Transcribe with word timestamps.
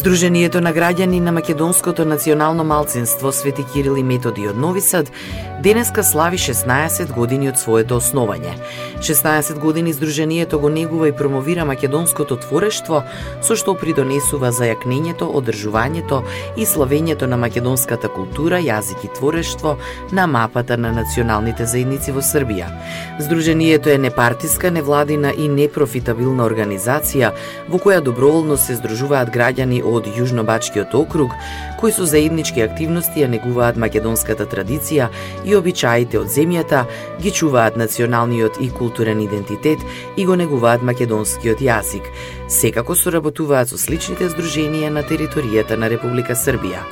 Сдруженијето 0.00 0.62
на 0.64 0.70
граѓани 0.72 1.18
на 1.20 1.32
Македонското 1.32 2.06
национално 2.08 2.64
малцинство 2.64 3.32
Свети 3.32 3.64
Кирил 3.72 3.98
и 4.00 4.02
Методи 4.02 4.46
од 4.48 4.56
Нови 4.56 4.80
Сад 4.80 5.10
денеска 5.60 6.04
слави 6.04 6.38
16 6.38 7.12
години 7.12 7.48
од 7.48 7.58
своето 7.58 7.98
основање. 8.00 8.54
16 9.00 9.58
години 9.60 9.92
Сдруженијето 9.92 10.56
го 10.56 10.68
негува 10.68 11.08
и 11.08 11.12
промовира 11.12 11.64
македонското 11.64 12.36
творештво, 12.36 13.02
со 13.42 13.56
што 13.56 13.74
придонесува 13.76 14.52
за 14.56 14.70
јакнењето, 14.70 15.28
одржувањето 15.28 16.22
и 16.56 16.64
славењето 16.66 17.26
на 17.26 17.36
македонската 17.36 18.08
култура, 18.08 18.60
јазик 18.60 19.04
и 19.04 19.12
творештво 19.18 19.76
на 20.12 20.26
мапата 20.26 20.76
на 20.76 20.92
националните 20.92 21.66
заедници 21.66 22.12
во 22.12 22.24
Србија. 22.24 22.70
Сдруженијето 23.20 23.92
е 23.92 23.98
непартиска, 23.98 24.70
невладина 24.70 25.32
и 25.36 25.48
непрофитабилна 25.48 26.44
организација 26.44 27.32
во 27.68 27.78
која 27.78 28.00
доброволно 28.00 28.56
се 28.56 28.80
здружуваат 28.80 29.28
граѓани 29.28 29.82
од 29.84 30.08
Јужнобачкиот 30.16 30.94
округ, 30.94 31.36
кои 31.80 31.92
со 31.92 32.04
заеднички 32.04 32.60
активности 32.60 33.20
ја 33.20 33.28
негуваат 33.28 33.76
македонската 33.76 34.46
традиција 34.46 35.08
и 35.44 35.49
и 35.50 35.56
обичаите 35.58 36.18
од 36.20 36.30
земјата, 36.30 36.84
ги 37.22 37.32
чуваат 37.34 37.76
националниот 37.76 38.60
и 38.62 38.70
културен 38.70 39.20
идентитет 39.20 39.82
и 40.16 40.26
го 40.26 40.36
негуваат 40.38 40.82
македонскиот 40.86 41.62
јазик. 41.64 42.06
Секако 42.48 42.94
соработуваат 42.94 43.70
со 43.70 43.78
сличните 43.78 44.30
здруженија 44.30 44.90
на 44.94 45.02
територијата 45.02 45.76
на 45.76 45.90
Република 45.90 46.38
Србија. 46.38 46.84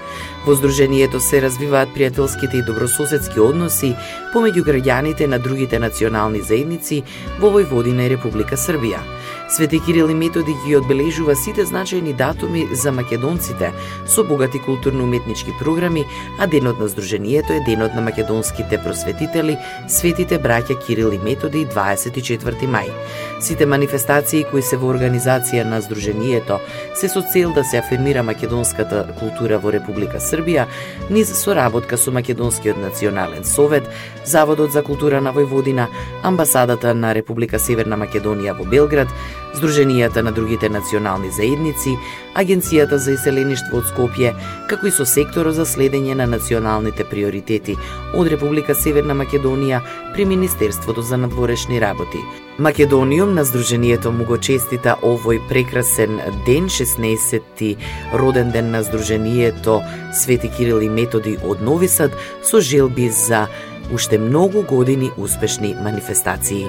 Во 0.47 0.55
здружението 0.55 1.21
се 1.21 1.43
развиваат 1.45 1.95
пријателските 1.95 2.59
и 2.59 2.67
добрососедски 2.67 3.41
односи 3.41 3.95
помеѓу 4.35 4.65
граѓаните 4.71 5.27
на 5.27 5.39
другите 5.39 5.79
национални 5.79 6.43
заедници 6.43 7.03
во 7.41 7.53
Војводина 7.55 8.07
и 8.07 8.15
Република 8.17 8.57
Србија. 8.57 9.18
Свети 9.51 9.81
Кирил 9.81 10.09
и 10.09 10.15
Методи 10.15 10.53
ги 10.67 10.77
одбележува 10.77 11.33
сите 11.37 11.65
значајни 11.65 12.13
датуми 12.13 12.67
за 12.73 12.93
македонците 12.93 13.73
со 14.07 14.25
богати 14.25 14.59
културно-уметнички 14.59 15.55
програми, 15.59 16.05
а 16.39 16.47
денот 16.47 16.79
на 16.79 16.89
Сдруженијето 16.89 17.57
е 17.57 17.65
денот 17.65 17.95
на 17.95 18.03
македонските 18.05 18.77
просветители, 18.85 19.57
светите 19.89 20.39
браќа 20.39 20.77
Кирил 20.85 21.17
и 21.17 21.19
Методи 21.19 21.65
24 21.67 22.69
мај. 22.69 22.93
Сите 23.41 23.67
манифестации 23.67 24.45
кои 24.45 24.63
се 24.63 24.77
во 24.77 24.93
организација 24.93 25.65
на 25.65 25.81
Сдруженијето 25.81 26.61
се 26.95 27.09
со 27.09 27.25
цел 27.33 27.53
да 27.57 27.65
се 27.65 27.81
афирмира 27.81 28.23
македонската 28.23 29.07
култура 29.19 29.59
во 29.59 29.73
Република 29.73 30.21
Србија, 30.21 30.69
низ 31.11 31.33
соработка 31.33 31.97
со 31.97 32.13
Македонскиот 32.13 32.77
национален 32.77 33.45
совет, 33.45 33.89
Заводот 34.29 34.73
за 34.73 34.83
култура 34.83 35.21
на 35.21 35.33
Војводина, 35.33 35.87
амбасадата 36.23 36.93
на 36.95 37.15
Република 37.15 37.57
Северна 37.59 37.97
Македонија 37.97 38.53
во 38.59 38.67
Белград, 38.69 39.09
Сдруженијата 39.55 40.23
на 40.23 40.33
другите 40.33 40.69
национални 40.69 41.31
заедници, 41.31 41.97
Агенцијата 42.35 42.99
за 43.01 43.15
иселеништво 43.17 43.79
од 43.81 43.89
Скопје, 43.91 44.35
како 44.69 44.87
и 44.87 44.93
со 44.95 45.07
секторот 45.09 45.57
за 45.57 45.65
следење 45.67 46.15
на 46.15 46.27
националните 46.27 47.07
приоритети 47.09 47.75
од 48.15 48.29
Република 48.29 48.75
Северна 48.75 49.17
Македонија 49.17 49.81
при 50.15 50.25
Министерството 50.25 51.03
за 51.03 51.17
надворешни 51.17 51.81
работи. 51.81 52.21
Македониум 52.59 53.35
на 53.35 53.45
Сдруженијето 53.45 54.11
му 54.11 54.25
го 54.29 54.39
честита 54.39 54.97
овој 55.03 55.41
прекрасен 55.49 56.21
ден, 56.47 56.69
16-ти 56.69 57.77
роден 58.13 58.51
ден 58.51 58.71
на 58.71 58.85
Сдруженијето 58.85 59.81
Свети 60.13 60.51
Кирил 60.51 60.83
и 60.83 60.89
Методи 60.89 61.39
од 61.43 61.63
Нови 61.63 61.89
Сад, 61.89 62.13
со 62.43 62.61
желби 62.61 63.09
за 63.11 63.47
уште 63.93 64.19
многу 64.19 64.63
години 64.63 65.11
успешни 65.17 65.75
манифестации. 65.75 66.67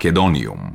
Македониум. 0.00 0.69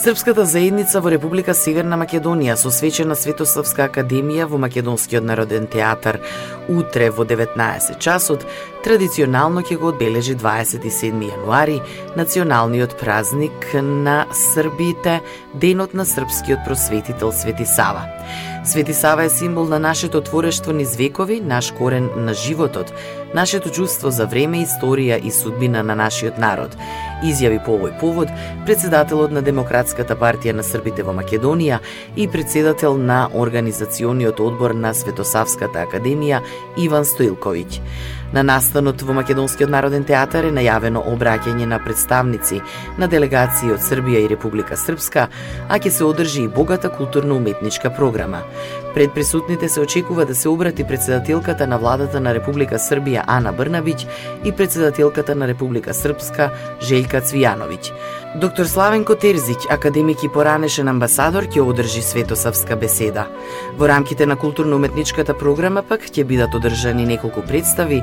Српската 0.00 0.46
заедница 0.46 1.00
во 1.04 1.10
Република 1.12 1.52
Северна 1.52 1.98
Македонија 2.00 2.54
со 2.56 2.70
свече 2.72 3.04
на 3.04 3.12
Светославска 3.12 3.84
академија 3.84 4.46
во 4.48 4.56
Македонскиот 4.62 5.26
народен 5.28 5.66
театар 5.68 6.16
утре 6.72 7.10
во 7.12 7.26
19 7.28 7.98
часот 8.00 8.46
традиционално 8.80 9.60
ќе 9.60 9.76
го 9.76 9.90
одбележи 9.92 10.38
27 10.40 11.20
јануари, 11.28 11.82
националниот 12.16 12.96
празник 12.96 13.74
на 13.76 14.24
србите, 14.32 15.20
денот 15.52 15.92
на 15.92 16.08
српскиот 16.08 16.64
просветител 16.64 17.32
Свети 17.32 17.66
Сава. 17.66 18.08
Свети 18.64 18.94
Сава 18.94 19.24
е 19.24 19.28
символ 19.28 19.68
на 19.68 19.78
нашето 19.78 20.20
творештво 20.20 20.72
низ 20.72 20.96
векови, 20.96 21.40
наш 21.40 21.72
корен 21.76 22.08
на 22.16 22.34
животот, 22.34 22.92
нашето 23.34 23.68
чувство 23.68 24.10
за 24.10 24.26
време, 24.26 24.64
историја 24.64 25.20
и 25.20 25.30
судбина 25.30 25.82
на 25.82 25.94
нашиот 25.94 26.38
народ. 26.38 26.76
Изјави 27.20 27.58
по 27.60 27.74
овој 27.76 27.92
повод 28.00 28.30
председателот 28.64 29.32
на 29.32 29.42
Демократската 29.44 30.16
партија 30.16 30.54
на 30.56 30.62
Србите 30.64 31.04
во 31.04 31.12
Македонија 31.12 31.80
и 32.16 32.26
председател 32.28 32.96
на 32.96 33.28
Организациониот 33.34 34.40
одбор 34.40 34.72
на 34.72 34.94
Светосавската 34.96 35.84
академија 35.84 36.40
Иван 36.80 37.04
Стоилковиќ. 37.04 37.80
На 38.32 38.42
настанот 38.42 39.02
во 39.02 39.12
Македонскиот 39.12 39.70
народен 39.70 40.04
театар 40.06 40.46
е 40.48 40.54
најавено 40.54 41.02
обраќање 41.12 41.66
на 41.66 41.80
представници 41.84 42.62
на 42.98 43.08
делегации 43.10 43.72
од 43.74 43.84
Србија 43.84 44.24
и 44.24 44.28
Република 44.30 44.78
Српска, 44.80 45.26
а 45.68 45.78
ќе 45.78 45.90
се 45.90 46.04
одржи 46.06 46.46
и 46.46 46.48
богата 46.48 46.88
културно-уметничка 46.88 47.90
програма. 47.96 48.44
Пред 48.94 49.14
присутните 49.14 49.68
се 49.68 49.80
очекува 49.80 50.26
да 50.26 50.34
се 50.34 50.48
обрати 50.48 50.84
председателката 50.84 51.66
на 51.66 51.78
владата 51.78 52.20
на 52.20 52.34
Република 52.34 52.78
Србија 52.78 53.22
Ана 53.26 53.52
Брнавиќ 53.54 54.06
и 54.44 54.52
председателката 54.52 55.34
на 55.34 55.46
Република 55.46 55.94
Српска 55.94 56.50
Желјка 56.82 57.22
Цвијановиќ. 57.22 57.92
Доктор 58.40 58.66
Славенко 58.66 59.14
Терзиќ, 59.14 59.70
академик 59.70 60.24
и 60.24 60.28
поранешен 60.28 60.88
амбасадор, 60.88 61.46
ќе 61.46 61.62
одржи 61.62 62.02
светосавска 62.02 62.76
беседа. 62.76 63.26
Во 63.78 63.88
рамките 63.88 64.26
на 64.26 64.36
културно-уметничката 64.36 65.38
програма 65.38 65.82
пак 65.82 66.10
ќе 66.10 66.24
бидат 66.24 66.54
одржани 66.54 67.06
неколку 67.06 67.42
представи 67.42 68.02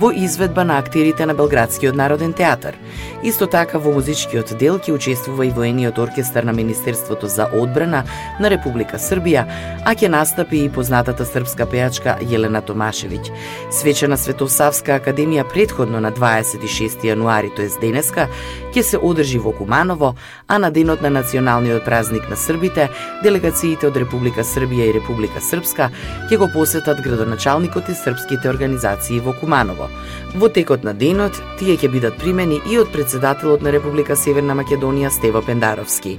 во 0.00 0.10
изведба 0.14 0.64
на 0.64 0.78
актерите 0.78 1.26
на 1.26 1.34
Белградскиот 1.34 1.94
народен 1.94 2.32
театар. 2.32 2.74
Исто 3.22 3.46
така 3.46 3.78
во 3.78 3.90
музичкиот 3.94 4.54
дел 4.58 4.78
ќе 4.78 4.94
учествува 4.94 5.46
и 5.46 5.50
воениот 5.50 5.98
оркестар 5.98 6.46
на 6.46 6.52
Министерството 6.52 7.26
за 7.26 7.48
одбрана 7.52 8.04
на 8.40 8.50
Република 8.50 8.98
Србија, 8.98 9.46
а 9.84 9.94
ќе 9.94 10.08
настапи 10.28 10.64
и 10.64 10.68
познатата 10.68 11.24
српска 11.24 11.64
пејачка 11.70 12.18
Јелена 12.20 12.60
Томашевиќ. 12.60 13.30
Свечена 13.72 14.16
Светосавска 14.20 14.98
академија 14.98 15.46
предходно 15.48 16.02
на 16.04 16.10
26 16.12 17.06
јануари, 17.08 17.48
тоест 17.56 17.80
денеска, 17.80 18.26
ќе 18.74 18.82
се 18.84 19.00
одржи 19.00 19.38
во 19.40 19.54
Куманово, 19.56 20.14
а 20.46 20.58
на 20.58 20.70
денот 20.70 21.00
на 21.00 21.08
националниот 21.10 21.84
празник 21.84 22.28
на 22.28 22.36
србите, 22.36 22.90
делегациите 23.22 23.88
од 23.88 23.96
Република 23.96 24.44
Србија 24.44 24.90
и 24.90 24.96
Република 24.98 25.40
Српска 25.40 25.88
ќе 26.28 26.36
го 26.36 26.50
посетат 26.52 27.00
градоначалникот 27.00 27.88
и 27.88 27.96
српските 27.96 28.52
организации 28.52 29.20
во 29.24 29.32
Куманово. 29.32 29.88
Во 30.36 30.52
текот 30.52 30.84
на 30.84 30.92
денот, 30.92 31.40
тие 31.58 31.78
ќе 31.80 31.88
бидат 31.88 32.20
примени 32.20 32.60
и 32.68 32.76
од 32.76 32.92
председателот 32.92 33.64
на 33.64 33.72
Република 33.72 34.16
Северна 34.16 34.52
Македонија 34.60 35.08
Стево 35.08 35.40
Пендаровски. 35.40 36.18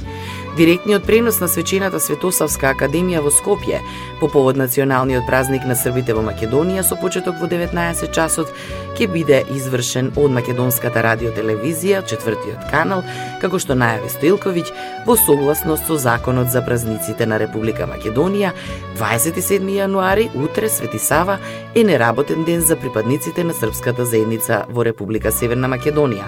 Директниот 0.60 1.04
пренос 1.04 1.40
на 1.40 1.48
свечената 1.48 2.02
Светосавска 2.04 2.74
академија 2.74 3.22
во 3.24 3.32
Скопје 3.32 3.78
по 4.20 4.28
повод 4.28 4.58
националниот 4.60 5.24
празник 5.24 5.64
на 5.64 5.78
србите 5.80 6.12
во 6.18 6.20
Македонија 6.26 6.84
со 6.84 6.98
почеток 7.00 7.40
во 7.40 7.48
19 7.48 8.12
часот 8.12 8.52
ќе 8.98 9.08
биде 9.08 9.40
извршен 9.56 10.12
од 10.20 10.36
Македонската 10.36 11.00
радиотелевизија, 11.08 12.04
четвртиот 12.12 12.68
канал, 12.74 13.06
како 13.40 13.56
што 13.56 13.80
најави 13.80 14.12
Стоилковиќ, 14.12 14.68
во 15.08 15.16
согласност 15.16 15.88
со 15.88 15.96
Законот 15.96 16.52
за 16.52 16.60
празниците 16.68 17.24
на 17.24 17.40
Република 17.40 17.88
Македонија, 17.88 18.52
27 19.00 19.64
јануари, 19.80 20.28
утре, 20.36 20.68
Свети 20.68 21.00
Сава, 21.00 21.40
е 21.74 21.88
неработен 21.88 22.44
ден 22.44 22.60
за 22.60 22.76
припадниците 22.76 23.48
на 23.48 23.56
српската 23.56 24.04
заедница 24.04 24.66
во 24.68 24.84
Република 24.84 25.32
Северна 25.32 25.72
Македонија. 25.72 26.28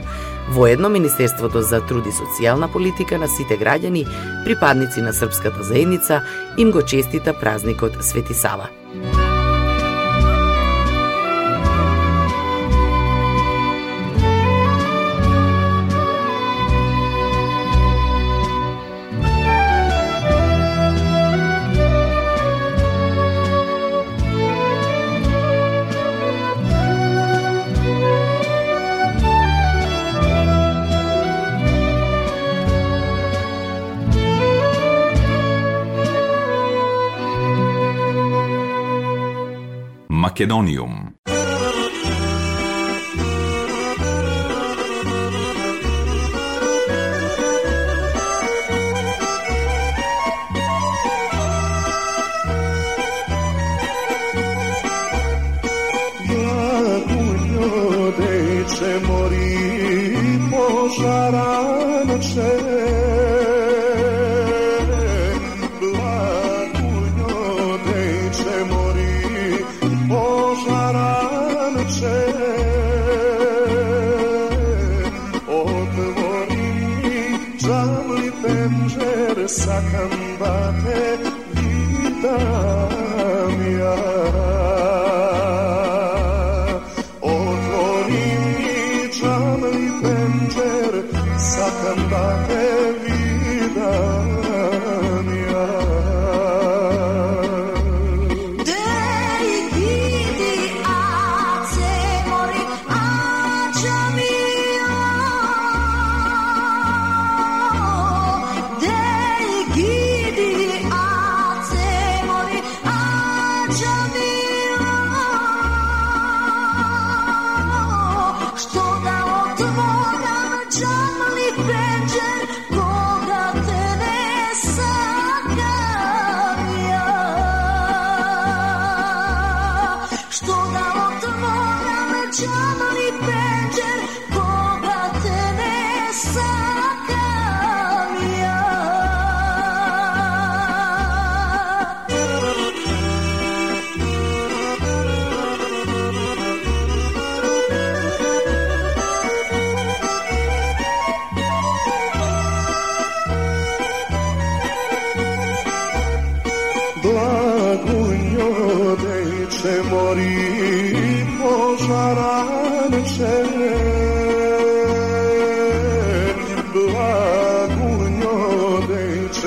Воедно 0.53 0.89
Министерството 0.89 1.61
за 1.61 1.79
труд 1.87 2.03
и 2.05 2.11
социјална 2.11 2.67
политика 2.67 3.15
на 3.15 3.29
сите 3.31 3.55
граѓани, 3.55 4.03
припадници 4.43 4.99
на 5.01 5.13
српската 5.15 5.63
заедница, 5.63 6.21
им 6.57 6.71
го 6.75 6.83
честита 6.83 7.33
празникот 7.33 8.03
Свети 8.03 8.33
Сава. 8.33 8.67
Makedonium 40.41 41.10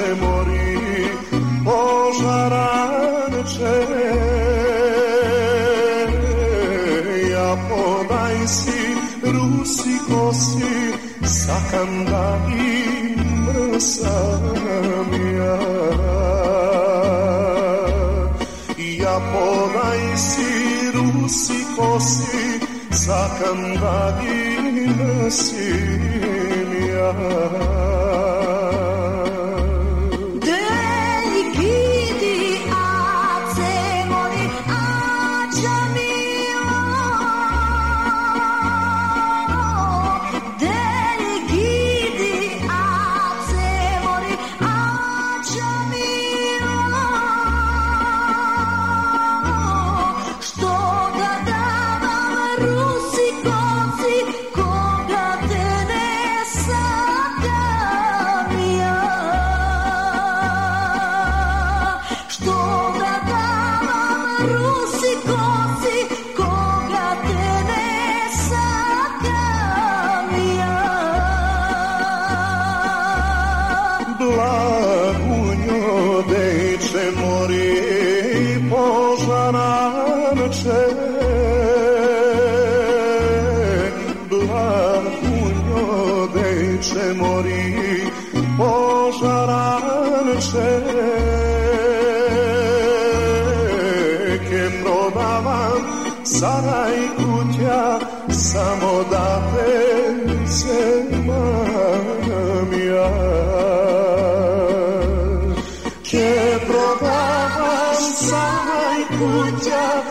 de 0.04 0.14
morir 0.14 1.12
os 1.64 2.16
harán 2.28 3.32
ja 7.32 7.50
podaj 7.68 8.38
si 8.58 8.82
Rusi 9.34 9.96
kosi 10.08 10.76
sakandai 11.40 12.66
mrsamia 13.44 14.36
si, 18.76 19.14
podaj 19.32 20.04
si 20.28 20.52
Rusi 20.96 21.60
kosi 21.76 22.44
sakandai 23.04 24.36
mrsamia 24.76 26.04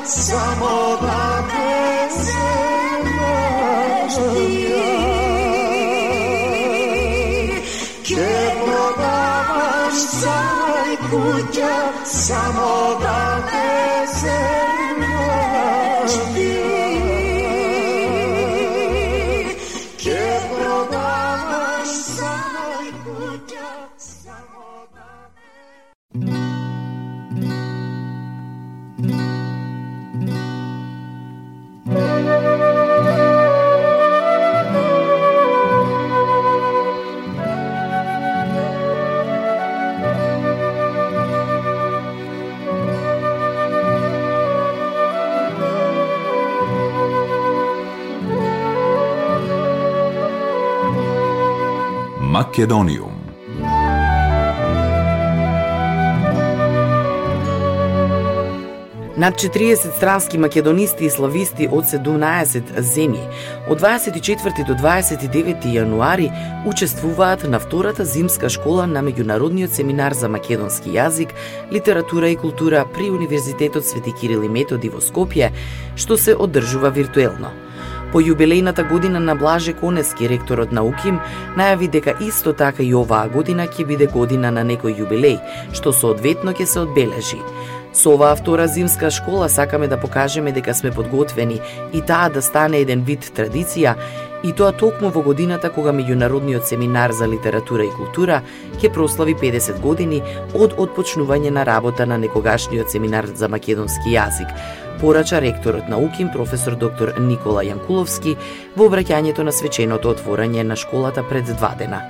samo 0.05 0.97
da 1.01 1.41
me 1.47 2.09
znaš 2.09 3.13
ja. 4.69 4.93
Kje 8.03 8.55
prodavaš 8.65 9.93
samo 10.21 10.97
kuća, 11.09 11.75
samo 12.05 12.99
da 13.01 13.37
me 13.45 14.07
znaš 14.07 14.72
Македониум. 52.33 53.13
Над 59.17 59.33
40 59.35 59.95
странски 59.95 60.37
македонисти 60.37 61.05
и 61.05 61.09
слависти 61.09 61.67
од 61.71 61.85
17 61.85 62.73
земји 62.79 63.21
од 63.69 63.81
24 63.81 64.65
до 64.65 64.73
29 64.73 65.67
јануари 65.75 66.31
учествуваат 66.65 67.43
на 67.43 67.59
втората 67.59 68.05
зимска 68.05 68.49
школа 68.49 68.87
на 68.87 69.03
меѓународниот 69.05 69.69
семинар 69.69 70.17
за 70.17 70.27
македонски 70.27 70.89
јазик, 70.89 71.37
литература 71.71 72.33
и 72.33 72.35
култура 72.35 72.87
при 72.95 73.11
Универзитетот 73.11 73.85
Свети 73.85 74.11
Кирил 74.21 74.41
и 74.41 74.49
Методи 74.49 74.89
во 74.89 75.05
Скопје, 75.05 75.51
што 75.95 76.17
се 76.17 76.33
одржува 76.33 76.89
виртуелно. 76.89 77.53
По 78.13 78.21
јубилејната 78.21 78.83
година 78.89 79.19
на 79.19 79.33
Блаже 79.35 79.73
Конески, 79.73 80.27
ректорот 80.29 80.71
на 80.71 80.83
УКИМ, 80.85 81.15
најави 81.57 81.87
дека 81.89 82.13
исто 82.21 82.51
така 82.53 82.83
и 82.85 82.93
оваа 82.93 83.25
година 83.33 83.65
ќе 83.65 83.85
биде 83.89 84.07
година 84.07 84.51
на 84.53 84.61
некој 84.61 84.93
јубилеј, 84.99 85.39
што 85.73 85.89
соодветно 85.89 86.53
ќе 86.53 86.67
се 86.69 86.83
одбележи. 86.83 87.39
Со 87.93 88.13
оваа 88.13 88.35
втора 88.37 88.67
зимска 88.67 89.09
школа 89.09 89.49
сакаме 89.49 89.87
да 89.87 89.97
покажеме 89.97 90.51
дека 90.51 90.73
сме 90.73 90.91
подготвени 90.91 91.57
и 91.93 92.01
таа 92.01 92.29
да 92.29 92.41
стане 92.41 92.85
еден 92.85 93.01
вид 93.01 93.25
традиција, 93.33 93.95
и 94.43 94.51
тоа 94.51 94.71
токму 94.77 95.09
во 95.09 95.23
годината 95.25 95.69
кога 95.71 95.93
Меѓународниот 95.95 96.67
семинар 96.69 97.11
за 97.11 97.27
литература 97.27 97.85
и 97.87 97.93
култура 97.97 98.41
ќе 98.77 98.93
прослави 98.93 99.33
50 99.39 99.79
години 99.81 100.21
од 100.53 100.75
отпочнување 100.77 101.49
на 101.49 101.65
работа 101.65 102.05
на 102.05 102.17
некогашниот 102.17 102.91
семинар 102.91 103.29
за 103.33 103.47
македонски 103.47 104.13
јазик, 104.13 104.51
порача 105.01 105.41
ректорот 105.41 105.89
на 105.89 105.97
УКИМ 105.97 106.29
професор 106.31 106.75
доктор 106.75 107.13
Никола 107.19 107.63
Јанкуловски 107.63 108.35
во 108.75 108.87
обраќањето 108.89 109.43
на 109.43 109.51
свеченото 109.51 110.13
отворање 110.13 110.63
на 110.63 110.75
школата 110.75 111.23
пред 111.29 111.45
два 111.55 111.75
дена. 111.79 112.01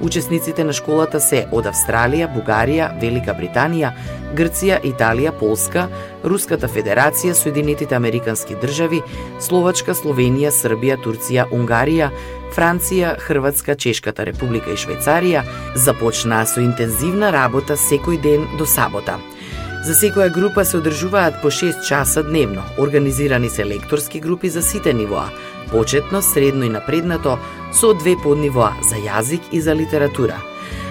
Учесниците 0.00 0.64
на 0.64 0.72
школата 0.72 1.18
се 1.20 1.40
од 1.50 1.66
Австралија, 1.66 2.28
Бугарија, 2.30 2.92
Велика 3.00 3.34
Британија, 3.34 3.90
Грција, 4.38 4.78
Италија, 4.86 5.32
Полска, 5.40 5.88
Руската 6.24 6.68
Федерација, 6.70 7.34
Соединетите 7.34 7.96
Американски 7.98 8.54
држави, 8.62 9.02
Словачка, 9.42 9.96
Словенија, 9.98 10.52
Србија, 10.54 11.00
Турција, 11.02 11.48
Унгарија, 11.50 12.12
Франција, 12.54 13.16
Хрватска, 13.18 13.74
Чешката 13.74 14.24
република 14.24 14.70
и 14.70 14.78
Швајцарија 14.78 15.42
започнаа 15.74 16.46
со 16.46 16.62
интензивна 16.62 17.32
работа 17.34 17.74
секој 17.74 18.22
ден 18.22 18.46
до 18.58 18.66
сабота. 18.66 19.18
За 19.84 19.94
секоја 19.94 20.28
група 20.34 20.64
се 20.64 20.76
одржуваат 20.76 21.42
по 21.42 21.50
6 21.50 21.86
часа 21.86 22.22
дневно. 22.22 22.62
Организирани 22.78 23.48
се 23.50 23.66
лекторски 23.66 24.20
групи 24.20 24.48
за 24.48 24.62
сите 24.62 24.92
нивоа, 24.92 25.28
почетно, 25.70 26.22
средно 26.22 26.64
и 26.64 26.68
напреднато, 26.68 27.38
со 27.72 27.94
две 27.94 28.16
поднивоа 28.22 28.72
за 28.82 28.96
јазик 28.96 29.40
и 29.52 29.60
за 29.60 29.74
литература. 29.74 30.42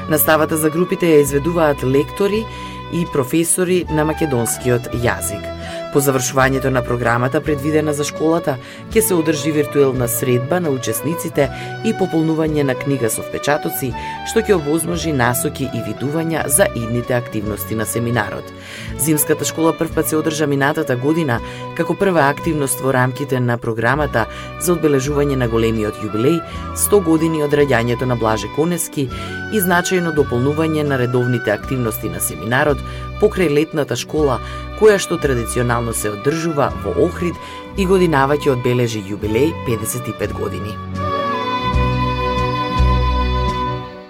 Наставата 0.10 0.58
за 0.58 0.70
групите 0.70 1.06
ја 1.06 1.22
изведуваат 1.22 1.84
лектори 1.84 2.46
и 2.94 3.06
професори 3.14 3.86
на 3.92 4.06
македонскиот 4.06 4.94
јазик. 4.96 5.57
По 5.94 6.02
завршувањето 6.04 6.70
на 6.70 6.82
програмата 6.84 7.42
предвидена 7.42 7.94
за 7.94 8.04
школата, 8.04 8.58
ќе 8.92 9.02
се 9.02 9.16
одржи 9.16 9.52
виртуелна 9.56 10.08
средба 10.12 10.60
на 10.60 10.70
учесниците 10.70 11.48
и 11.88 11.94
пополнување 11.96 12.66
на 12.68 12.76
книга 12.76 13.10
со 13.10 13.24
впечатоци, 13.24 13.94
што 14.28 14.44
ќе 14.44 14.58
овозможи 14.58 15.14
насоки 15.16 15.70
и 15.72 15.84
видувања 15.88 16.44
за 16.52 16.68
идните 16.76 17.16
активности 17.16 17.76
на 17.76 17.86
семинарот. 17.86 18.52
Зимската 19.00 19.46
школа 19.46 19.74
првпат 19.78 20.10
се 20.10 20.20
одржа 20.20 20.48
минатата 20.48 20.96
година 20.96 21.40
како 21.78 21.96
прва 21.96 22.28
активност 22.28 22.84
во 22.84 22.92
рамките 22.94 23.40
на 23.40 23.58
програмата 23.58 24.28
за 24.60 24.76
одбележување 24.76 25.40
на 25.40 25.48
големиот 25.48 26.04
јубилеј 26.04 26.42
100 26.76 27.04
години 27.04 27.44
од 27.48 27.56
раѓањето 27.56 28.06
на 28.06 28.20
Блаже 28.20 28.52
Конески 28.56 29.08
и 29.54 29.64
значајно 29.64 30.12
дополнување 30.12 30.84
на 30.84 30.98
редовните 31.00 31.52
активности 31.52 32.10
на 32.12 32.20
семинарот 32.20 32.84
покрај 33.22 33.50
летната 33.50 33.96
школа 33.96 34.40
која 34.80 34.98
што 35.02 35.18
традиционално 35.18 35.94
се 35.94 36.12
одржува 36.16 36.72
во 36.84 36.96
Охрид 37.06 37.36
и 37.78 37.86
годинава 37.86 38.38
ќе 38.38 38.56
одбележи 38.56 39.04
јубилеј 39.04 39.54
55 39.68 40.34
години. 40.34 40.76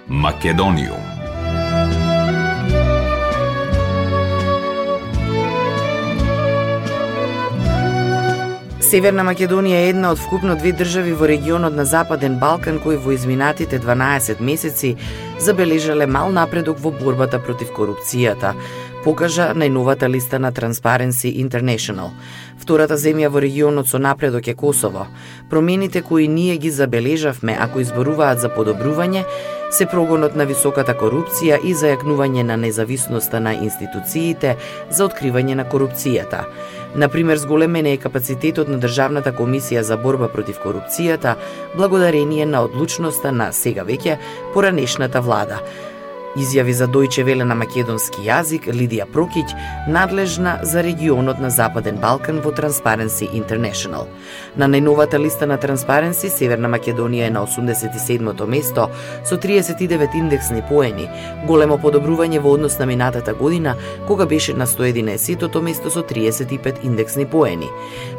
Македониум. 0.08 1.18
Северна 8.88 9.24
Македонија 9.28 9.82
е 9.84 9.90
една 9.92 10.14
од 10.14 10.20
вкупно 10.22 10.54
две 10.56 10.72
држави 10.72 11.12
во 11.12 11.28
регионот 11.28 11.74
на 11.76 11.84
Западен 11.86 12.38
Балкан 12.40 12.78
кои 12.80 12.96
во 12.96 13.12
изминатите 13.12 13.82
12 13.84 14.40
месеци 14.40 14.94
забележале 15.44 16.08
мал 16.08 16.32
напредок 16.32 16.80
во 16.80 16.94
борбата 16.96 17.40
против 17.44 17.74
корупцијата, 17.76 18.54
покажа 19.08 19.54
најновата 19.56 20.10
листа 20.12 20.36
на 20.40 20.50
Transparency 20.52 21.30
International. 21.40 22.10
Втората 22.60 22.98
земја 23.00 23.30
во 23.32 23.40
регионот 23.40 23.88
со 23.88 24.02
напредок 24.04 24.50
е 24.52 24.54
Косово. 24.54 25.06
Промените 25.50 26.02
кои 26.02 26.28
ние 26.28 26.58
ги 26.58 26.70
забележавме, 26.70 27.56
ако 27.60 27.80
изборуваат 27.80 28.44
за 28.44 28.50
подобрување, 28.52 29.24
се 29.72 29.88
прогонот 29.88 30.36
на 30.36 30.44
високата 30.44 30.92
корупција 30.92 31.62
и 31.64 31.72
зајакнување 31.72 32.44
на 32.52 32.60
независноста 32.60 33.40
на 33.40 33.56
институциите 33.56 34.58
за 34.92 35.08
откривање 35.08 35.56
на 35.56 35.64
корупцијата. 35.64 36.44
Например, 36.96 37.38
зголемен 37.38 37.86
е 37.88 37.98
капацитетот 37.98 38.68
на 38.68 38.76
Државната 38.78 39.32
комисија 39.32 39.88
за 39.88 39.96
борба 39.98 40.28
против 40.28 40.60
корупцијата, 40.60 41.38
благодарение 41.78 42.46
на 42.46 42.68
одлучноста 42.68 43.32
на 43.32 43.54
сега 43.54 43.88
веќе 43.88 44.20
поранешната 44.54 45.22
влада 45.22 45.64
изјави 46.38 46.72
за 46.72 46.88
Дојче 46.88 47.24
Веле 47.26 47.46
на 47.46 47.56
македонски 47.58 48.22
јазик 48.22 48.68
Лидија 48.70 49.08
Прокиќ, 49.14 49.46
надлежна 49.90 50.60
за 50.64 50.84
регионот 50.86 51.40
на 51.42 51.50
Западен 51.50 51.98
Балкан 52.02 52.42
во 52.46 52.52
Transparency 52.52 53.30
International. 53.34 54.06
На 54.56 54.68
најновата 54.70 55.20
листа 55.20 55.48
на 55.48 55.58
Transparency, 55.58 56.30
Северна 56.30 56.70
Македонија 56.70 57.28
е 57.28 57.34
на 57.34 57.46
87-то 57.48 58.48
место 58.48 58.90
со 59.24 59.38
39 59.38 60.16
индексни 60.16 60.62
поени, 60.70 61.10
големо 61.48 61.78
подобрување 61.78 62.40
во 62.40 62.54
однос 62.54 62.78
на 62.80 62.86
минатата 62.86 63.34
година, 63.34 63.76
кога 64.08 64.26
беше 64.26 64.54
на 64.54 64.68
111-тото 64.68 65.62
место 65.62 65.90
со 65.90 66.04
35 66.04 66.84
индексни 66.84 67.26
поени. 67.26 67.70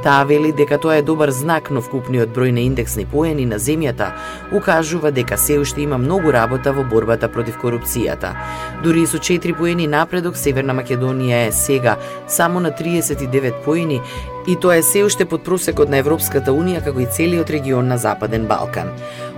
Таа 0.03 0.25
вели 0.25 0.53
дека 0.53 0.79
тоа 0.79 0.97
е 0.97 1.03
добар 1.03 1.31
знак, 1.31 1.71
но 1.71 1.83
вкупниот 1.83 2.35
број 2.35 2.51
на 2.51 2.61
индексни 2.61 3.07
поени 3.07 3.47
на 3.47 3.59
земјата 3.59 4.13
укажува 4.53 5.11
дека 5.13 5.39
се 5.39 5.59
уште 5.59 5.83
има 5.83 5.99
многу 5.99 6.33
работа 6.33 6.73
во 6.73 6.85
борбата 6.85 7.29
против 7.29 7.59
корупција 7.63 8.08
Македонијата. 8.09 8.35
Дури 8.83 9.03
и 9.03 9.07
со 9.07 9.19
4 9.19 9.57
поени 9.57 9.87
напредок, 9.87 10.37
Северна 10.37 10.75
Македонија 10.75 11.49
е 11.49 11.53
сега 11.53 11.97
само 12.29 12.61
на 12.61 12.71
39 12.71 13.65
поени 13.65 14.00
и 14.49 14.57
тоа 14.57 14.76
е 14.76 14.83
се 14.83 15.05
уште 15.05 15.25
под 15.28 15.45
просекот 15.45 15.90
на 15.93 15.99
Европската 16.00 16.55
Унија 16.57 16.81
како 16.85 17.02
и 17.05 17.07
целиот 17.07 17.50
регион 17.52 17.88
на 17.93 17.99
Западен 18.00 18.47
Балкан. 18.49 18.88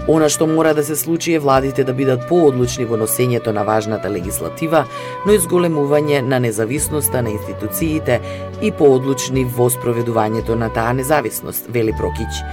Она 0.09 0.29
што 0.31 0.47
мора 0.47 0.71
да 0.75 0.85
се 0.87 0.97
случи 0.97 1.35
е 1.35 1.43
владите 1.43 1.85
да 1.85 1.93
бидат 1.93 2.29
поодлучни 2.29 2.87
во 2.87 2.97
носењето 2.97 3.51
на 3.51 3.65
важната 3.67 4.11
легислатива, 4.11 4.85
но 5.27 5.35
и 5.35 5.39
зголемување 5.39 6.23
на 6.23 6.39
независноста 6.41 7.23
на 7.23 7.35
институциите 7.35 8.21
и 8.63 8.71
поодлучни 8.71 9.45
во 9.45 9.67
спроведувањето 9.71 10.55
на 10.55 10.71
таа 10.71 10.95
независност, 10.95 11.67
вели 11.69 11.93
Прокич. 11.99 12.45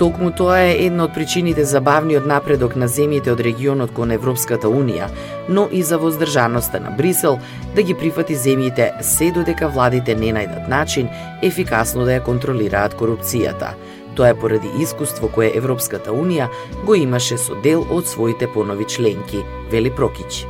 Токму 0.00 0.30
тоа 0.32 0.62
е 0.64 0.86
една 0.86 1.04
од 1.04 1.12
причините 1.12 1.64
за 1.68 1.80
бавниот 1.84 2.24
напредок 2.24 2.72
на 2.72 2.86
земјите 2.88 3.34
од 3.34 3.40
регионот 3.44 3.90
кон 3.92 4.14
Европската 4.14 4.68
Унија, 4.68 5.10
но 5.48 5.66
и 5.70 5.82
за 5.82 5.98
воздржаноста 6.00 6.80
на 6.80 6.90
Брисел 6.96 7.36
да 7.74 7.82
ги 7.82 7.94
прифати 7.94 8.36
земјите 8.36 9.02
се 9.04 9.28
додека 9.30 9.68
владите 9.68 10.14
не 10.14 10.32
најдат 10.32 10.68
начин 10.72 11.10
ефикасно 11.42 11.99
да 12.04 12.18
ја 12.18 12.24
контролираат 12.24 12.94
корупцијата. 12.98 13.74
Тоа 14.14 14.30
е 14.30 14.38
поради 14.38 14.68
искуство 14.82 15.28
кое 15.28 15.52
Европската 15.54 16.12
Унија 16.12 16.48
го 16.86 16.94
имаше 16.94 17.38
со 17.38 17.54
дел 17.62 17.86
од 17.90 18.06
своите 18.06 18.48
понови 18.52 18.84
членки, 18.84 19.44
вели 19.70 19.90
Прокич. 19.90 20.46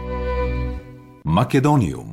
Македониум 1.24 2.09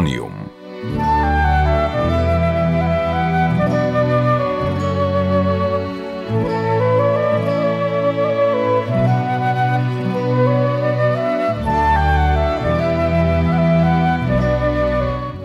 Македониум. 0.00 0.32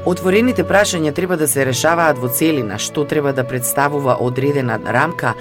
Отворените 0.06 0.64
прашања 0.64 1.12
треба 1.12 1.36
да 1.36 1.48
се 1.48 1.66
решаваат 1.66 2.18
во 2.22 2.30
целина, 2.30 2.78
што 2.80 3.04
треба 3.06 3.34
да 3.34 3.44
представува 3.44 4.16
одредена 4.22 4.80
рамка, 4.80 5.34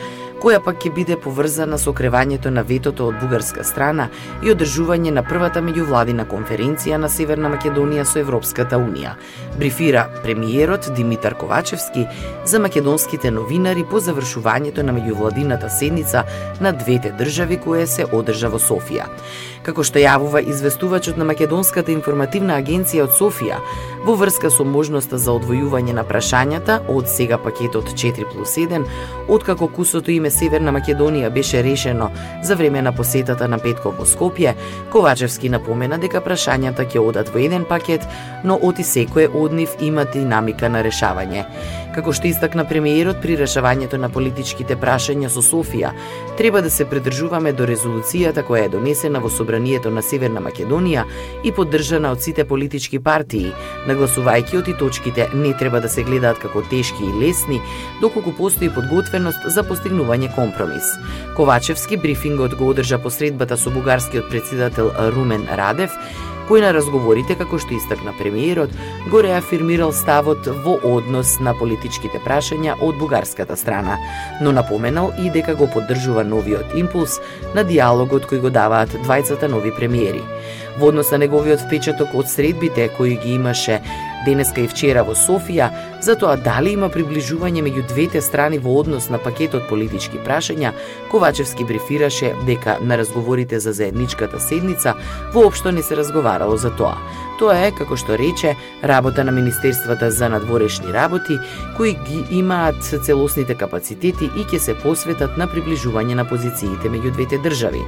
која 0.45 0.61
пак 0.61 0.83
ќе 0.83 0.91
биде 0.93 1.17
поврзана 1.17 1.79
со 1.81 1.93
кревањето 1.97 2.51
на 2.53 2.63
ветото 2.69 3.07
од 3.09 3.15
бугарска 3.21 3.63
страна 3.65 4.11
и 4.45 4.51
одржување 4.53 5.15
на 5.17 5.23
првата 5.25 5.63
меѓувладина 5.65 6.27
конференција 6.29 6.99
на 7.01 7.09
Северна 7.09 7.49
Македонија 7.55 8.05
со 8.05 8.21
Европската 8.21 8.77
Унија, 8.77 9.15
брифира 9.57 10.03
премиерот 10.27 10.91
Димитар 10.99 11.39
Ковачевски 11.41 12.05
за 12.45 12.61
македонските 12.61 13.31
новинари 13.31 13.87
по 13.89 14.03
завршувањето 14.05 14.85
на 14.85 14.93
меѓувладината 14.93 15.73
седница 15.73 16.27
на 16.61 16.77
двете 16.77 17.15
држави 17.17 17.57
која 17.65 17.89
се 17.89 18.05
одржа 18.05 18.53
во 18.53 18.61
Софија. 18.61 19.09
Како 19.65 19.81
што 19.81 19.97
јавува 19.97 20.43
известувачот 20.45 21.17
на 21.17 21.25
Македонската 21.25 21.89
информативна 21.93 22.59
агенција 22.61 23.07
од 23.07 23.15
Софија, 23.17 23.63
во 24.05 24.13
врска 24.21 24.51
со 24.53 24.65
можноста 24.69 25.17
за 25.17 25.33
одвојување 25.33 25.95
на 25.97 26.05
прашањата 26.05 26.83
од 26.93 27.09
сега 27.09 27.39
пакетот 27.41 27.89
4 28.03 28.27
плюс 28.33 28.59
1, 28.61 28.85
откако 29.33 29.71
кусото 29.73 30.13
име 30.13 30.31
Северна 30.31 30.75
Македонија 30.77 31.31
беше 31.33 31.63
решено 31.65 32.11
за 32.45 32.57
време 32.61 32.83
на 32.83 32.93
посетата 32.93 33.49
на 33.49 33.59
Петко 33.59 33.95
во 33.97 34.05
Скопје, 34.05 34.53
Ковачевски 34.93 35.49
напомена 35.49 35.97
дека 35.99 36.21
прашањата 36.21 36.85
ќе 36.85 37.01
одат 37.01 37.33
во 37.33 37.41
еден 37.41 37.65
пакет, 37.65 38.05
но 38.45 38.59
оти 38.61 38.85
секое 38.85 39.31
од 39.33 39.57
нив 39.57 39.81
има 39.81 40.05
динамика 40.05 40.69
на 40.69 40.85
решавање. 40.85 41.49
Како 41.95 42.11
што 42.11 42.27
истакна 42.27 42.65
премиерот 42.67 43.21
при 43.23 43.37
решавањето 43.39 44.01
на 44.03 44.09
политичките 44.11 44.75
прашања 44.83 45.29
со 45.31 45.45
Софија, 45.47 45.93
треба 46.35 46.59
да 46.65 46.71
се 46.71 46.89
придржуваме 46.91 47.53
до 47.55 47.69
резолуцијата 47.71 48.43
која 48.49 48.65
е 48.67 48.73
донесена 48.73 49.21
во 49.23 49.31
Собранието 49.31 49.93
на 49.95 50.03
Северна 50.03 50.43
Македонија 50.43 51.05
и 51.47 51.53
поддржана 51.55 52.11
од 52.11 52.27
сите 52.27 52.43
политички 52.51 52.99
партии, 52.99 53.53
нагласувајќи 53.87 54.59
оти 54.59 54.75
точките 54.83 55.29
не 55.39 55.55
треба 55.55 55.79
да 55.81 55.89
се 55.89 56.03
гледаат 56.03 56.43
како 56.43 56.65
тешки 56.67 57.07
и 57.07 57.15
лесни, 57.23 57.63
доколку 58.03 58.35
постои 58.35 58.75
подготвеност 58.75 59.47
за 59.47 59.63
постигнување 59.63 60.35
компромис. 60.35 60.97
Ковачевски 61.39 62.03
брифингот 62.03 62.59
го 62.59 62.75
одржа 62.75 62.99
посредбата 62.99 63.57
со 63.57 63.71
бугарскиот 63.71 64.31
председател 64.35 64.91
Румен 65.15 65.47
Радев, 65.47 65.95
кој 66.49 66.63
на 66.65 66.73
разговорите, 66.77 67.37
како 67.39 67.59
што 67.59 67.75
истакна 67.77 68.13
премиерот, 68.19 68.73
го 69.11 69.23
реафирмирал 69.25 69.93
ставот 69.97 70.49
во 70.65 70.77
однос 70.95 71.39
на 71.41 71.55
политичките 71.59 72.21
прашања 72.25 72.77
од 72.81 72.99
бугарската 73.01 73.57
страна, 73.57 73.99
но 74.41 74.53
напоменал 74.53 75.13
и 75.19 75.31
дека 75.31 75.57
го 75.59 75.69
поддржува 75.73 76.25
новиот 76.25 76.77
импулс 76.79 77.21
на 77.55 77.65
диалогот 77.65 78.29
кој 78.31 78.45
го 78.45 78.51
даваат 78.55 78.95
двајцата 79.07 79.49
нови 79.49 79.73
премиери. 79.77 80.23
Во 80.79 80.91
однос 80.91 81.13
на 81.15 81.23
неговиот 81.23 81.65
впечаток 81.67 82.15
од 82.15 82.29
средбите 82.29 82.89
кои 82.97 83.17
ги 83.17 83.37
имаше 83.39 83.81
денеска 84.25 84.61
и 84.61 84.69
вчера 84.69 85.05
во 85.05 85.15
Софија, 85.15 85.71
за 86.01 86.17
тоа 86.21 86.37
дали 86.37 86.75
има 86.75 86.89
приближување 86.93 87.63
меѓу 87.65 87.87
двете 87.89 88.21
страни 88.21 88.59
во 88.59 88.79
однос 88.81 89.11
на 89.11 89.19
пакетот 89.19 89.69
политички 89.69 90.19
прашања, 90.19 90.73
Ковачевски 91.11 91.65
брифираше 91.65 92.35
дека 92.47 92.79
на 92.81 92.99
разговорите 92.99 93.61
за 93.61 93.73
заедничката 93.73 94.41
седница 94.41 94.95
воопшто 95.33 95.73
не 95.73 95.83
се 95.83 95.97
разговарало 95.97 96.57
за 96.57 96.71
тоа. 96.77 96.97
Тоа 97.39 97.57
е, 97.67 97.71
како 97.75 97.97
што 97.99 98.15
рече, 98.19 98.55
работа 98.87 99.25
на 99.25 99.33
Министерствата 99.35 100.11
за 100.11 100.29
надворешни 100.29 100.93
работи, 100.93 101.39
кои 101.77 101.97
ги 102.07 102.39
имаат 102.39 102.83
целосните 102.83 103.57
капацитети 103.59 104.29
и 104.37 104.45
ќе 104.47 104.59
се 104.59 104.75
посветат 104.79 105.39
на 105.39 105.49
приближување 105.51 106.15
на 106.15 106.25
позициите 106.29 106.91
меѓу 106.91 107.11
двете 107.17 107.39
држави. 107.43 107.83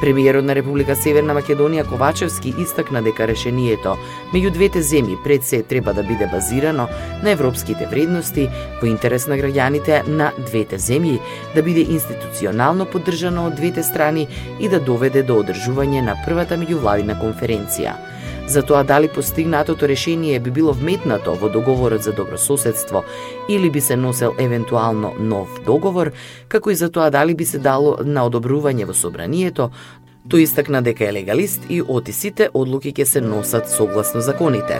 Премиерот 0.00 0.44
на 0.44 0.54
Република 0.54 0.94
Северна 0.96 1.34
Македонија 1.34 1.86
Ковачевски 1.88 2.54
истакна 2.62 3.02
дека 3.02 3.26
решението 3.26 3.96
меѓу 4.32 4.54
двете 4.54 4.82
земји 4.82 5.18
пред 5.24 5.44
се 5.44 5.62
треба 5.74 5.94
да 5.94 6.02
биде 6.02 6.26
базирано 6.26 6.88
на 7.22 7.30
европските 7.30 7.86
вредности 7.86 8.46
во 8.78 8.86
интерес 8.86 9.26
на 9.26 9.34
граѓаните 9.34 10.06
на 10.06 10.30
двете 10.46 10.78
земји, 10.78 11.18
да 11.54 11.62
биде 11.66 11.82
институционално 11.90 12.86
поддржано 12.86 13.48
од 13.50 13.58
двете 13.58 13.82
страни 13.82 14.28
и 14.60 14.70
да 14.70 14.78
доведе 14.78 15.24
до 15.26 15.40
одржување 15.42 16.04
на 16.06 16.14
првата 16.22 16.54
меѓувладина 16.54 17.18
конференција. 17.18 17.96
За 18.46 18.62
тоа 18.62 18.84
дали 18.84 19.08
постигнатото 19.08 19.88
решение 19.88 20.38
би 20.38 20.50
било 20.50 20.72
вметнато 20.72 21.34
во 21.34 21.48
договорот 21.48 22.02
за 22.02 22.12
добрососедство 22.12 23.02
или 23.48 23.70
би 23.70 23.80
се 23.80 23.96
носел 23.96 24.34
евентуално 24.38 25.14
нов 25.18 25.48
договор, 25.66 26.12
како 26.48 26.70
и 26.70 26.74
за 26.74 26.90
тоа 26.90 27.10
дали 27.10 27.34
би 27.34 27.44
се 27.44 27.58
дало 27.58 27.96
на 28.04 28.28
одобрување 28.28 28.84
во 28.84 28.94
собранието, 28.94 29.70
Тој 30.24 30.46
истакна 30.46 30.80
дека 30.80 31.04
е 31.04 31.12
легалист 31.12 31.66
и 31.68 31.82
оти 31.84 32.12
сите 32.16 32.46
одлуки 32.56 32.94
ќе 32.96 33.04
се 33.04 33.20
носат 33.20 33.68
согласно 33.68 34.22
законите. 34.24 34.78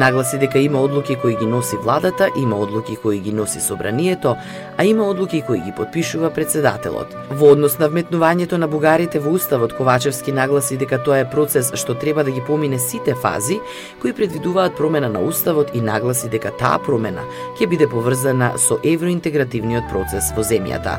Нагласи 0.00 0.38
дека 0.40 0.58
има 0.58 0.80
одлуки 0.80 1.18
кои 1.20 1.36
ги 1.36 1.46
носи 1.46 1.76
владата, 1.76 2.30
има 2.40 2.56
одлуки 2.56 2.96
кои 3.02 3.18
ги 3.20 3.32
носи 3.32 3.60
собранието, 3.60 4.36
а 4.78 4.84
има 4.84 5.04
одлуки 5.04 5.42
кои 5.46 5.60
ги 5.60 5.74
подпишува 5.76 6.30
председателот. 6.30 7.12
Во 7.30 7.52
однос 7.52 7.76
на 7.78 7.90
вметнувањето 7.92 8.56
на 8.56 8.68
бугарите 8.72 9.20
во 9.20 9.36
уставот 9.36 9.76
Ковачевски 9.76 10.32
нагласи 10.32 10.80
дека 10.80 11.02
тоа 11.04 11.20
е 11.20 11.28
процес 11.28 11.74
што 11.76 11.92
треба 11.92 12.24
да 12.24 12.32
ги 12.32 12.40
помине 12.40 12.78
сите 12.78 13.12
фази 13.14 13.60
кои 14.00 14.16
предвидуваат 14.16 14.80
промена 14.80 15.12
на 15.12 15.20
уставот 15.20 15.76
и 15.76 15.84
нагласи 15.84 16.32
дека 16.32 16.56
таа 16.56 16.80
промена 16.80 17.28
ќе 17.60 17.68
биде 17.68 17.84
поврзана 17.84 18.54
со 18.56 18.80
евроинтегративниот 18.80 19.92
процес 19.92 20.32
во 20.32 20.40
земјата. 20.40 20.96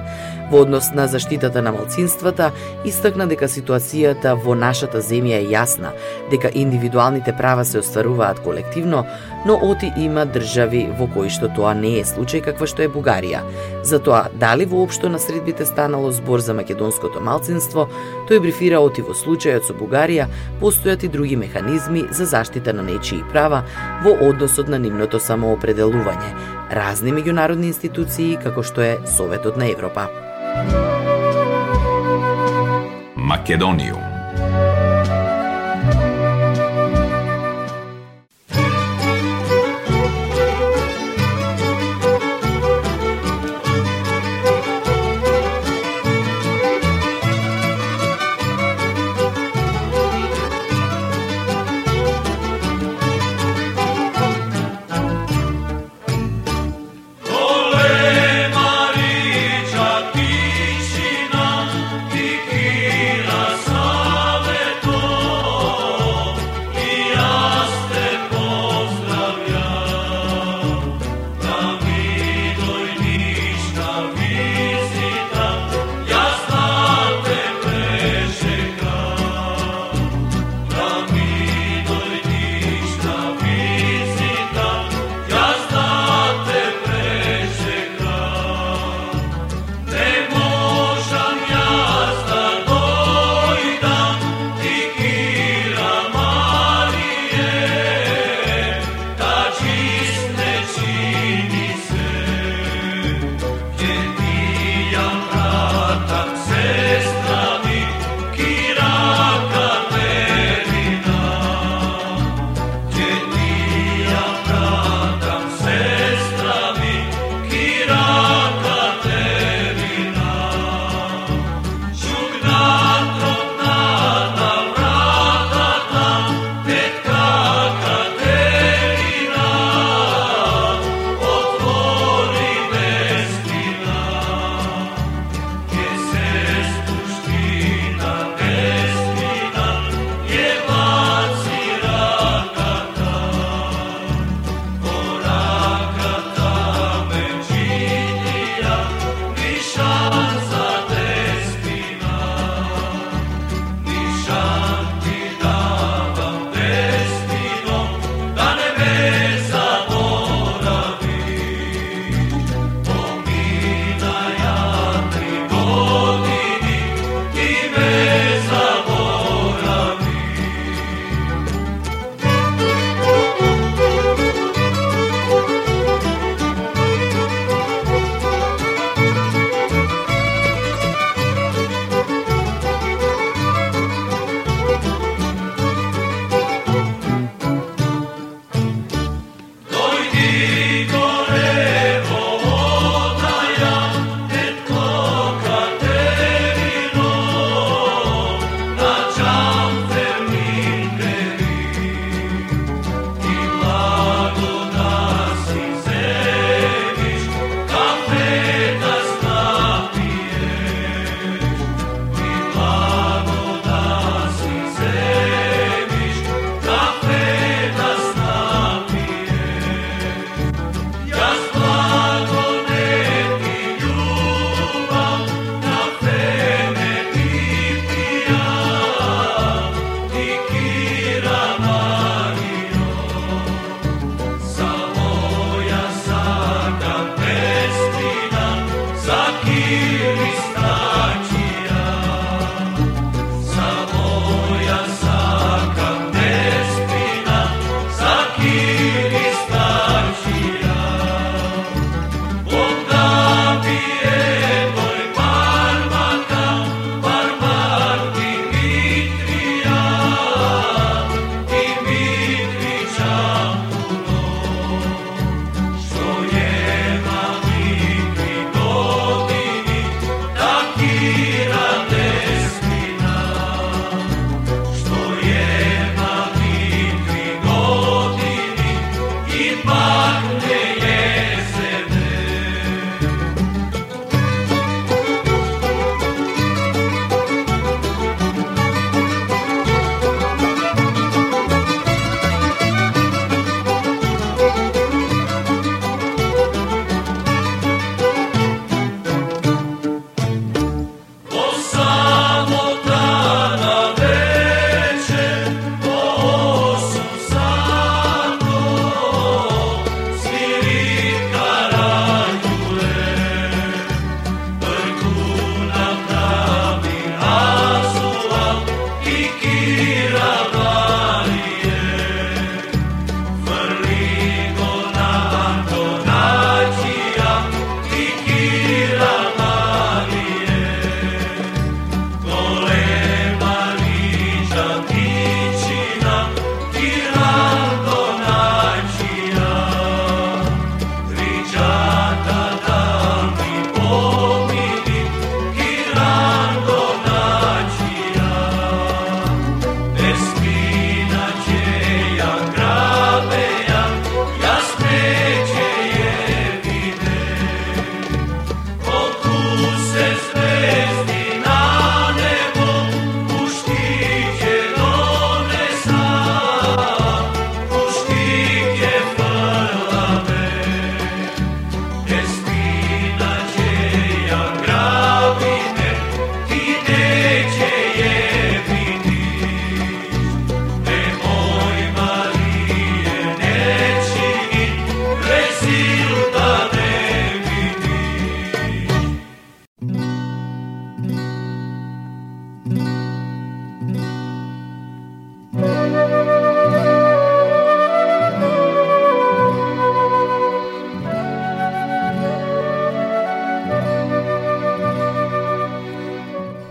Во 0.51 0.61
однос 0.61 0.93
на 0.95 1.07
заштитата 1.07 1.61
на 1.61 1.71
малцинствата, 1.71 2.51
истакна 2.85 3.27
дека 3.27 3.49
ситуацијата 3.87 4.35
во 4.35 4.55
нашата 4.55 4.99
земја 4.99 5.39
е 5.39 5.47
јасна, 5.51 5.91
дека 6.31 6.49
индивидуалните 6.53 7.33
права 7.37 7.65
се 7.65 7.79
остваруваат 7.79 8.39
колективно, 8.39 9.05
но 9.45 9.57
оти 9.61 9.91
има 9.97 10.25
држави 10.25 10.87
во 10.97 11.07
кои 11.07 11.29
што 11.29 11.47
тоа 11.55 11.73
не 11.73 11.99
е 11.99 12.03
случај 12.03 12.43
каква 12.43 12.67
што 12.67 12.83
е 12.83 12.89
Бугарија. 12.89 13.41
Затоа, 13.83 14.29
дали 14.33 14.65
воопшто 14.65 15.09
на 15.09 15.19
средбите 15.19 15.65
станало 15.65 16.11
збор 16.11 16.39
за 16.39 16.53
македонското 16.53 17.21
малцинство, 17.21 17.87
тој 18.27 18.39
брифира 18.39 18.79
оти 18.79 19.01
во 19.01 19.13
случајот 19.13 19.67
со 19.67 19.73
Бугарија 19.73 20.27
постојат 20.61 21.03
и 21.03 21.07
други 21.07 21.35
механизми 21.35 22.07
за 22.11 22.25
заштита 22.25 22.73
на 22.73 22.83
нечии 22.83 23.23
права 23.31 23.63
во 24.03 24.17
односот 24.29 24.67
на 24.67 24.79
нивното 24.79 25.19
самоопределување, 25.19 26.35
разни 26.71 27.13
меѓународни 27.13 27.71
институции 27.71 28.37
како 28.43 28.63
што 28.63 28.81
е 28.81 28.97
Советот 29.07 29.57
на 29.57 29.71
Европа. 29.71 30.09
Македониум 33.27 34.06